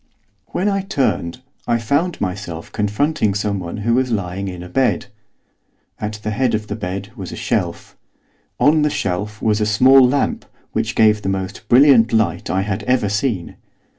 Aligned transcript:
When 0.47 0.67
I 0.67 0.81
turned 0.81 1.41
I 1.67 1.77
found 1.77 2.19
myself 2.19 2.71
confronting 2.71 3.35
someone 3.35 3.77
who 3.85 3.93
was 3.93 4.09
lying 4.09 4.47
in 4.47 4.67
bed. 4.71 5.05
At 5.99 6.13
the 6.23 6.31
head 6.31 6.55
of 6.55 6.65
the 6.65 6.75
bed 6.75 7.11
was 7.15 7.31
a 7.31 7.35
shelf. 7.35 7.95
On 8.59 8.81
the 8.81 8.89
shelf 8.89 9.43
was 9.43 9.61
a 9.61 9.65
small 9.67 10.01
lamp 10.03 10.43
which 10.71 10.95
gave 10.95 11.21
the 11.21 11.29
most 11.29 11.69
brilliant 11.69 12.11
light 12.11 12.49
I 12.49 12.61
had 12.63 12.81
ever 12.85 13.09
seen. 13.09 13.57